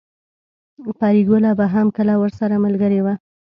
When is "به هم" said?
1.59-1.87